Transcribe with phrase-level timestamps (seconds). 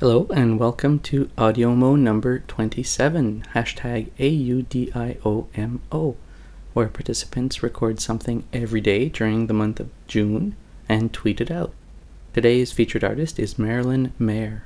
[0.00, 6.16] Hello and welcome to AudioMo number 27, hashtag AUDIOMO,
[6.72, 10.56] where participants record something every day during the month of June
[10.88, 11.74] and tweet it out.
[12.32, 14.64] Today's featured artist is Marilynn Mair.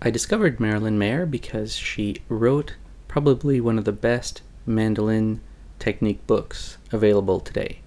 [0.00, 2.76] I discovered Marilynn Mair because she wrote
[3.08, 5.40] probably one of the best mandolin
[5.80, 7.80] technique books available today,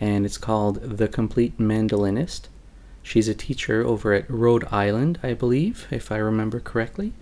[0.00, 2.48] and it's called The Complete Mandolinist
[3.02, 7.12] She's a teacher over at Rhode Island, I believe, if I remember correctly.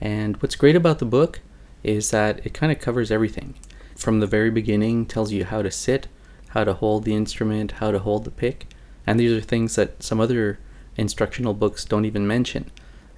[0.00, 1.40] And what's great about the book
[1.82, 3.54] is that it kind of covers everything.
[3.96, 6.08] From the very beginning, tells you how to sit,
[6.48, 8.66] how to hold the instrument, how to hold the pick.
[9.06, 10.58] And these are things that some other
[10.96, 12.70] instructional books don't even mention.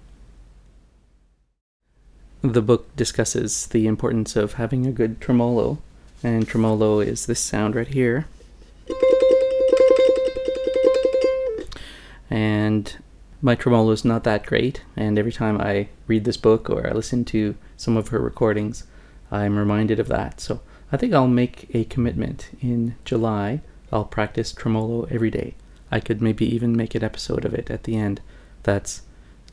[2.43, 5.77] The book discusses the importance of having a good tremolo,
[6.23, 8.25] and tremolo is this sound right here.
[12.31, 12.97] And
[13.43, 16.93] my tremolo is not that great, and every time I read this book or I
[16.93, 18.87] listen to some of her recordings,
[19.29, 20.41] I'm reminded of that.
[20.41, 23.61] So I think I'll make a commitment in July.
[23.91, 25.53] I'll practice tremolo every day.
[25.91, 28.19] I could maybe even make an episode of it at the end.
[28.63, 29.03] That's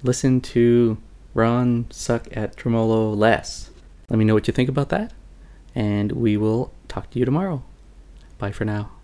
[0.02, 0.96] listen to
[1.38, 3.70] Ron suck at tremolo less.
[4.10, 5.12] Let me know what you think about that,
[5.72, 7.62] and we will talk to you tomorrow.
[8.38, 8.97] Bye for now.